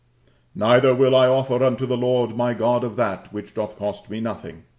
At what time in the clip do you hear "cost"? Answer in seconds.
3.77-4.09